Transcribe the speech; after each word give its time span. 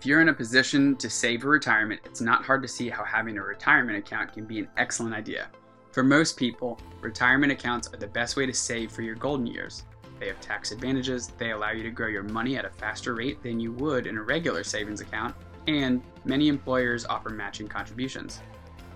If 0.00 0.06
you're 0.06 0.22
in 0.22 0.30
a 0.30 0.32
position 0.32 0.96
to 0.96 1.10
save 1.10 1.42
for 1.42 1.50
retirement, 1.50 2.00
it's 2.06 2.22
not 2.22 2.42
hard 2.42 2.62
to 2.62 2.68
see 2.68 2.88
how 2.88 3.04
having 3.04 3.36
a 3.36 3.42
retirement 3.42 3.98
account 3.98 4.32
can 4.32 4.46
be 4.46 4.58
an 4.58 4.68
excellent 4.78 5.14
idea. 5.14 5.48
For 5.92 6.02
most 6.02 6.38
people, 6.38 6.80
retirement 7.02 7.52
accounts 7.52 7.92
are 7.92 7.98
the 7.98 8.06
best 8.06 8.34
way 8.34 8.46
to 8.46 8.54
save 8.54 8.90
for 8.90 9.02
your 9.02 9.14
golden 9.14 9.46
years. 9.46 9.82
They 10.18 10.28
have 10.28 10.40
tax 10.40 10.72
advantages, 10.72 11.26
they 11.36 11.50
allow 11.50 11.72
you 11.72 11.82
to 11.82 11.90
grow 11.90 12.06
your 12.06 12.22
money 12.22 12.56
at 12.56 12.64
a 12.64 12.70
faster 12.70 13.14
rate 13.14 13.42
than 13.42 13.60
you 13.60 13.72
would 13.72 14.06
in 14.06 14.16
a 14.16 14.22
regular 14.22 14.64
savings 14.64 15.02
account, 15.02 15.36
and 15.66 16.00
many 16.24 16.48
employers 16.48 17.04
offer 17.04 17.28
matching 17.28 17.68
contributions. 17.68 18.40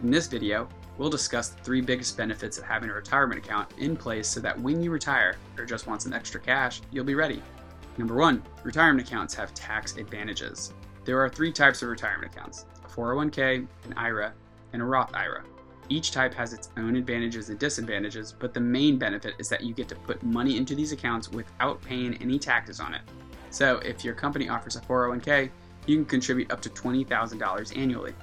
In 0.02 0.11
this 0.11 0.27
video, 0.27 0.71
we'll 0.96 1.11
discuss 1.11 1.50
the 1.50 1.62
three 1.62 1.82
biggest 1.82 2.16
benefits 2.16 2.57
of 2.57 2.64
having 2.64 2.89
a 2.89 2.95
retirement 2.95 3.45
account 3.45 3.71
in 3.77 3.95
place 3.95 4.27
so 4.27 4.41
that 4.41 4.59
when 4.59 4.82
you 4.82 4.91
retire 4.91 5.36
or 5.59 5.66
just 5.66 5.86
want 5.86 6.00
some 6.00 6.14
extra 6.14 6.41
cash, 6.41 6.80
you'll 6.91 7.05
be 7.05 7.14
ready. 7.14 7.43
Number 7.98 8.14
one, 8.14 8.43
retirement 8.62 9.07
accounts 9.07 9.34
have 9.34 9.52
tax 9.52 9.98
advantages. 9.98 10.73
There 11.05 11.21
are 11.21 11.28
three 11.28 11.52
types 11.52 11.83
of 11.83 11.91
retirement 11.91 12.33
accounts 12.34 12.65
a 12.84 12.88
401k, 12.88 13.66
an 13.84 13.92
IRA, 13.97 14.33
and 14.73 14.80
a 14.80 14.84
Roth 14.84 15.15
IRA. 15.15 15.45
Each 15.91 16.12
type 16.12 16.33
has 16.34 16.55
its 16.55 16.70
own 16.78 16.97
advantages 16.97 17.51
and 17.51 17.59
disadvantages, 17.59 18.33
but 18.33 18.55
the 18.55 18.61
main 18.61 18.97
benefit 18.97 19.34
is 19.38 19.51
that 19.51 19.62
you 19.62 19.75
get 19.75 19.88
to 19.88 19.95
put 19.97 20.23
money 20.23 20.56
into 20.56 20.75
these 20.75 20.92
accounts 20.92 21.30
without 21.30 21.83
paying 21.83 22.14
any 22.23 22.38
taxes 22.38 22.80
on 22.80 22.95
it. 22.95 23.02
So, 23.51 23.78
if 23.78 24.02
your 24.02 24.14
company 24.14 24.48
offers 24.48 24.77
a 24.77 24.80
401k, 24.80 25.51
you 25.87 25.97
can 25.97 26.06
contribute 26.06 26.51
up 26.51 26.62
to 26.62 26.70
$20,000 26.70 27.77
annually. 27.77 28.14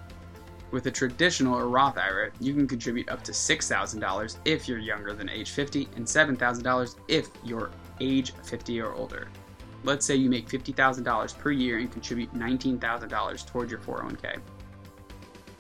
With 0.72 0.88
a 0.88 0.91
traditional 0.91 1.54
or 1.54 1.68
Roth 1.68 1.98
IRA, 1.98 2.32
you 2.40 2.54
can 2.54 2.68
contribute 2.68 3.10
up 3.10 3.24
to 3.26 3.32
$6,000 3.32 4.38
if 4.46 4.68
you're 4.68 4.80
younger 4.80 5.13
than 5.13 5.30
age 5.30 5.52
50 5.52 5.88
and 5.96 6.05
$7,000 6.05 6.96
if 7.08 7.30
you're 7.44 7.70
age 8.00 8.34
50 8.44 8.82
or 8.82 8.94
older. 8.94 9.27
Let's 9.84 10.05
say 10.05 10.16
you 10.16 10.30
make 10.30 10.48
$50,000 10.48 11.38
per 11.38 11.52
year 11.52 11.80
and 11.80 11.91
contribute 11.91 12.34
$19,000 12.34 13.48
toward 13.48 13.71
your 13.71 13.80
401k. 13.80 14.40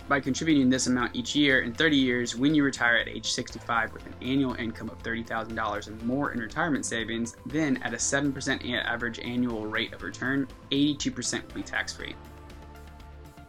By 0.07 0.19
contributing 0.19 0.69
this 0.69 0.87
amount 0.87 1.15
each 1.15 1.35
year 1.35 1.61
in 1.61 1.73
30 1.73 1.95
years, 1.95 2.35
when 2.35 2.53
you 2.53 2.63
retire 2.63 2.97
at 2.97 3.07
age 3.07 3.31
65 3.31 3.93
with 3.93 4.05
an 4.05 4.13
annual 4.21 4.55
income 4.55 4.89
of 4.89 5.01
$30,000 5.01 5.87
and 5.87 6.03
more 6.03 6.33
in 6.33 6.39
retirement 6.39 6.85
savings, 6.85 7.37
then 7.45 7.77
at 7.77 7.93
a 7.93 7.97
7% 7.97 8.83
average 8.85 9.19
annual 9.19 9.65
rate 9.65 9.93
of 9.93 10.03
return, 10.03 10.47
82% 10.71 11.47
will 11.47 11.53
be 11.53 11.63
tax 11.63 11.93
free. 11.93 12.13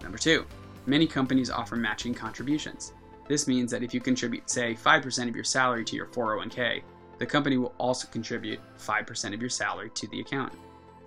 Number 0.03 0.19
two, 0.19 0.47
many 0.87 1.07
companies 1.07 1.51
offer 1.51 1.77
matching 1.77 2.15
contributions. 2.15 2.93
This 3.29 3.49
means 3.49 3.71
that 3.73 3.83
if 3.83 3.93
you 3.93 4.01
contribute, 4.01 4.49
say, 4.49 4.75
5% 4.75 5.29
of 5.29 5.35
your 5.35 5.45
salary 5.45 5.85
to 5.85 5.97
your 5.97 6.07
401k, 6.07 6.83
the 7.19 7.27
company 7.27 7.57
will 7.57 7.75
also 7.79 8.09
contribute 8.09 8.61
5% 8.79 9.35
of 9.35 9.41
your 9.41 9.51
salary 9.51 9.91
to 9.91 10.07
the 10.09 10.21
account. 10.21 10.53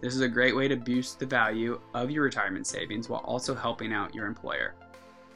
This 0.01 0.15
is 0.15 0.21
a 0.21 0.27
great 0.27 0.55
way 0.55 0.67
to 0.67 0.75
boost 0.75 1.19
the 1.19 1.25
value 1.25 1.79
of 1.93 2.11
your 2.11 2.23
retirement 2.23 2.67
savings 2.67 3.09
while 3.09 3.21
also 3.21 3.55
helping 3.55 3.93
out 3.93 4.13
your 4.13 4.27
employer. 4.27 4.75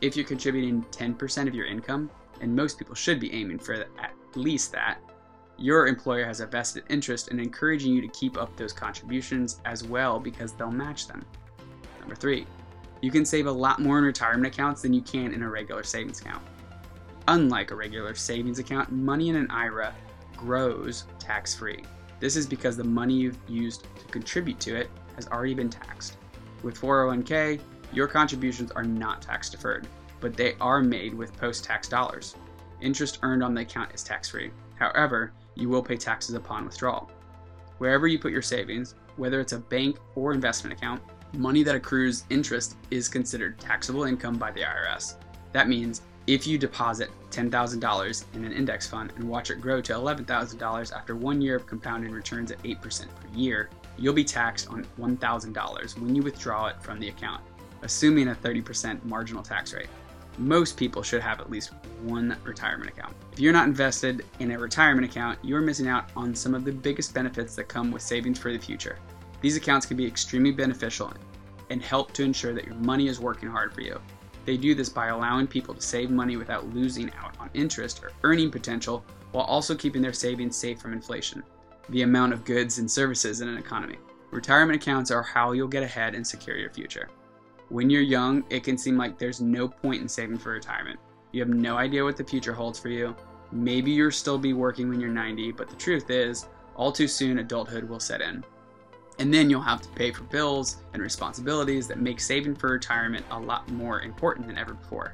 If 0.02 0.16
you're 0.16 0.26
contributing 0.26 0.86
10% 0.92 1.48
of 1.48 1.56
your 1.56 1.66
income, 1.66 2.09
and 2.42 2.56
most 2.56 2.78
people 2.78 2.95
should 2.95 3.20
be 3.20 3.34
aiming 3.34 3.59
for 3.59 3.73
at 3.73 4.14
least 4.36 4.72
that, 4.72 5.00
your 5.58 5.88
employer 5.88 6.26
has 6.26 6.39
a 6.39 6.45
vested 6.45 6.83
interest 6.89 7.30
in 7.30 7.39
encouraging 7.39 7.94
you 7.94 8.02
to 8.02 8.08
keep 8.09 8.38
up 8.38 8.56
those 8.56 8.72
contributions 8.72 9.59
as 9.66 9.83
well 9.83 10.20
because 10.20 10.54
they'll 10.54 10.72
match 10.72 11.08
them. 11.08 11.26
Number 12.00 12.16
three, 12.16 12.48
you 13.02 13.11
can 13.11 13.26
save 13.26 13.48
a 13.48 13.52
lot 13.52 13.80
more 13.80 13.98
in 13.98 14.06
retirement 14.06 14.54
accounts 14.54 14.81
than 14.81 14.94
you 14.94 15.02
can 15.02 15.33
in 15.33 15.44
a 15.44 15.50
regular 15.50 15.83
savings 15.83 16.22
account. 16.22 16.44
Unlike 17.28 17.72
a 17.72 17.76
regular 17.76 18.16
savings 18.16 18.59
account, 18.59 18.92
money 18.92 19.30
in 19.30 19.36
an 19.36 19.52
IRA 19.52 19.94
grows 20.40 21.04
tax 21.20 21.54
free. 21.54 21.84
This 22.22 22.38
is 22.38 22.48
because 22.48 22.78
the 22.78 22.84
money 22.84 23.14
you've 23.14 23.38
used 23.48 23.84
to 23.84 24.06
contribute 24.06 24.59
to 24.62 24.76
it 24.76 24.90
has 25.16 25.28
already 25.28 25.54
been 25.54 25.70
taxed. 25.70 26.18
With 26.64 26.80
401k, 26.80 27.59
your 27.92 28.08
contributions 28.08 28.72
are 28.72 28.84
not 28.84 29.22
tax 29.22 29.50
deferred, 29.50 29.88
but 30.22 30.36
they 30.36 30.56
are 30.62 30.82
made 30.82 31.14
with 31.14 31.36
post 31.38 31.66
tax 31.66 31.90
dollars. 31.90 32.36
Interest 32.82 33.20
earned 33.22 33.44
on 33.44 33.54
the 33.54 33.61
account 33.61 33.94
is 33.94 34.02
tax 34.02 34.30
free. 34.30 34.52
However, 34.76 35.33
you 35.55 35.67
will 35.67 35.83
pay 35.83 35.98
taxes 35.98 36.36
upon 36.36 36.64
withdrawal. 36.64 37.11
Wherever 37.78 38.08
you 38.08 38.17
put 38.17 38.32
your 38.32 38.42
savings, 38.42 38.95
whether 39.17 39.42
it's 39.42 39.54
a 39.54 39.60
bank 39.60 39.98
or 40.16 40.33
investment 40.33 40.78
account, 40.78 41.02
money 41.33 41.64
that 41.64 41.76
accrues 41.76 42.23
interest 42.30 42.78
is 42.92 43.10
considered 43.10 43.60
taxable 43.60 44.05
income 44.05 44.38
by 44.38 44.52
the 44.52 44.61
IRS. 44.61 45.16
That 45.52 45.67
means 45.67 46.02
if 46.30 46.45
you 46.45 46.60
deposit 46.60 47.10
$10,000 47.32 48.23
in 48.36 48.45
an 48.45 48.52
index 48.52 48.86
fund 48.86 49.12
and 49.16 49.28
watch 49.28 49.50
it 49.50 49.60
grow 49.60 49.82
to 49.82 49.94
$11,000 49.94 50.95
after 50.95 51.16
one 51.16 51.42
year 51.42 51.56
of 51.56 51.66
compounding 51.66 52.12
returns 52.12 52.52
at 52.52 52.62
8% 52.62 53.08
per 53.08 53.28
year, 53.36 53.72
you'll 53.98 54.14
be 54.14 54.23
taxed 54.23 54.70
on 54.70 54.86
$1,000 55.00 56.00
when 56.00 56.16
you 56.16 56.22
withdraw 56.22 56.67
it 56.67 56.80
from 56.84 57.00
the 57.00 57.10
account, 57.10 57.42
assuming 57.82 58.28
a 58.28 58.36
30% 58.36 59.04
marginal 59.06 59.42
tax 59.42 59.73
rate. 59.73 59.88
Most 60.38 60.78
people 60.78 61.02
should 61.02 61.23
have 61.23 61.42
at 61.42 61.50
least 61.50 61.72
one 62.04 62.38
retirement 62.44 62.92
account. 62.92 63.16
If 63.34 63.40
you're 63.40 63.52
not 63.52 63.67
invested 63.67 64.23
in 64.38 64.52
a 64.52 64.60
retirement 64.60 65.10
account, 65.10 65.40
you're 65.42 65.61
missing 65.61 65.88
out 65.88 66.11
on 66.16 66.36
some 66.36 66.54
of 66.54 66.64
the 66.64 66.72
biggest 66.72 67.11
benefits 67.11 67.56
that 67.56 67.67
come 67.67 67.92
with 67.92 68.04
savings 68.04 68.38
for 68.38 68.54
the 68.54 68.60
future. 68.60 69.00
These 69.42 69.58
accounts 69.58 69.88
can 69.88 69.98
be 69.98 70.06
extremely 70.06 70.52
beneficial 70.52 71.11
and 71.72 71.82
help 71.82 72.14
to 72.14 72.23
ensure 72.23 72.54
that 72.54 72.66
your 72.66 72.76
money 72.76 73.08
is 73.08 73.20
working 73.20 73.50
hard 73.50 73.73
for 73.73 73.82
you. 73.82 74.00
They 74.49 74.58
do 74.58 74.73
this 74.73 74.89
by 74.89 75.10
allowing 75.10 75.45
people 75.45 75.76
to 75.76 75.82
save 75.82 76.10
money 76.10 76.36
without 76.36 76.73
losing 76.73 77.11
out 77.20 77.39
on 77.39 77.52
interest 77.54 78.04
or 78.04 78.14
earning 78.23 78.49
potential 78.49 79.05
while 79.32 79.45
also 79.45 79.76
keeping 79.76 80.02
their 80.02 80.11
savings 80.11 80.55
safe 80.55 80.82
from 80.82 80.92
inflation, 80.92 81.43
the 81.89 82.02
amount 82.02 82.33
of 82.33 82.45
goods 82.45 82.80
and 82.80 82.89
services 82.89 83.42
in 83.42 83.48
an 83.48 83.60
economy. 83.60 83.98
Retirement 84.32 84.82
accounts 84.82 85.11
are 85.11 85.21
how 85.21 85.52
you'll 85.52 85.67
get 85.67 85.83
ahead 85.83 86.15
and 86.15 86.26
secure 86.26 86.58
your 86.58 86.71
future. 86.71 87.10
When 87.67 87.92
you're 87.92 88.02
young, 88.02 88.43
it 88.49 88.64
can 88.64 88.76
seem 88.76 88.98
like 88.98 89.20
there's 89.20 89.39
no 89.39 89.67
point 89.67 90.02
in 90.02 90.10
saving 90.10 90.39
for 90.39 90.54
retirement. 90.54 90.99
You 91.31 91.42
have 91.42 91.54
no 91.54 91.77
idea 91.77 92.04
what 92.04 92.17
the 92.17 92.23
future 92.23 92.54
holds 92.54 92.80
for 92.80 92.89
you. 92.89 93.16
Maybe 93.52 93.92
you'll 93.92 94.10
still 94.10 94.39
be 94.39 94.54
working 94.54 94.89
when 94.89 94.99
you're 94.99 95.11
90, 95.11 95.52
but 95.52 95.70
the 95.70 95.76
truth 95.76 96.10
is, 96.10 96.48
all 96.76 96.92
too 96.92 97.08
soon 97.08 97.37
adulthood 97.37 97.87
will 97.87 97.99
set 97.99 98.20
in. 98.20 98.43
And 99.19 99.33
then 99.33 99.49
you'll 99.49 99.61
have 99.61 99.81
to 99.81 99.89
pay 99.89 100.11
for 100.11 100.23
bills 100.23 100.77
and 100.93 101.03
responsibilities 101.03 101.87
that 101.87 101.99
make 101.99 102.21
saving 102.21 102.55
for 102.55 102.71
retirement 102.71 103.25
a 103.31 103.39
lot 103.39 103.69
more 103.69 104.02
important 104.02 104.47
than 104.47 104.57
ever 104.57 104.73
before. 104.73 105.13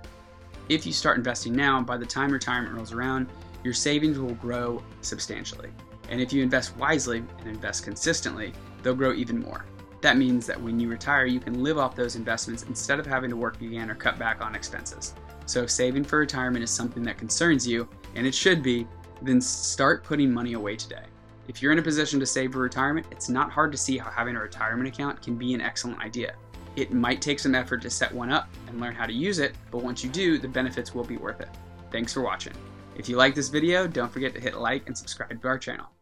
If 0.70 0.86
you 0.86 0.94
start 0.94 1.18
investing 1.18 1.54
now, 1.54 1.82
by 1.82 1.98
the 1.98 2.06
time 2.06 2.32
retirement 2.32 2.76
rolls 2.76 2.92
around, 2.92 3.28
your 3.64 3.74
savings 3.74 4.20
will 4.20 4.36
grow 4.36 4.84
substantially. 5.02 5.70
And 6.10 6.22
if 6.22 6.32
you 6.32 6.44
invest 6.44 6.78
wisely 6.78 7.24
and 7.40 7.48
invest 7.48 7.84
consistently, 7.84 8.54
they'll 8.84 8.94
grow 8.94 9.14
even 9.14 9.40
more. 9.40 9.66
That 10.02 10.18
means 10.18 10.46
that 10.46 10.62
when 10.62 10.80
you 10.80 10.88
retire, 10.88 11.26
you 11.26 11.40
can 11.40 11.64
live 11.64 11.80
off 11.80 11.96
those 11.96 12.16
investments 12.16 12.64
instead 12.64 13.00
of 13.00 13.08
having 13.08 13.32
to 13.32 13.36
work 13.36 13.60
again 13.62 13.90
or 13.90 13.96
cut 13.96 14.20
back 14.20 14.44
on 14.46 14.54
expenses. 14.54 15.16
So, 15.48 15.64
if 15.64 15.72
saving 15.72 16.04
for 16.04 16.20
retirement 16.20 16.64
is 16.64 16.70
something 16.70 17.02
that 17.04 17.18
concerns 17.18 17.68
you, 17.68 17.88
and 18.14 18.28
it 18.28 18.36
should 18.36 18.62
be, 18.62 18.88
then 19.24 19.42
start 19.42 20.04
putting 20.04 20.32
money 20.32 20.54
away 20.54 20.76
today. 20.76 21.06
If 21.48 21.62
you're 21.62 21.72
in 21.72 21.80
a 21.80 21.84
position 21.84 22.20
to 22.20 22.26
save 22.26 22.54
for 22.54 22.60
retirement, 22.60 23.06
it's 23.12 23.30
not 23.30 23.52
hard 23.52 23.72
to 23.72 23.78
see 23.78 23.98
how 23.98 24.10
having 24.10 24.36
a 24.36 24.40
retirement 24.40 24.88
account 24.88 25.22
can 25.22 25.36
be 25.36 25.54
an 25.54 25.62
excellent 25.62 26.00
idea. 26.00 26.36
It 26.76 26.92
might 26.92 27.22
take 27.22 27.40
some 27.40 27.56
effort 27.56 27.82
to 27.84 27.90
set 27.90 28.14
one 28.14 28.32
up 28.32 28.50
and 28.68 28.82
learn 28.82 28.96
how 28.96 29.06
to 29.06 29.14
use 29.14 29.40
it, 29.40 29.56
but 29.72 29.84
once 29.84 30.04
you 30.04 30.10
do, 30.10 30.38
the 30.38 30.48
benefits 30.48 30.96
will 30.96 31.06
be 31.06 31.18
worth 31.18 31.42
it. 31.42 31.50
Thanks 31.92 32.14
for 32.14 32.22
watching. 32.22 32.54
If 32.96 33.08
you 33.08 33.16
like 33.16 33.36
this 33.36 33.50
video, 33.50 33.88
don't 33.88 34.12
forget 34.12 34.34
to 34.34 34.42
hit 34.42 34.56
like 34.56 34.88
and 34.88 34.98
subscribe 34.98 35.42
to 35.42 35.48
our 35.48 35.60
channel. 35.60 35.95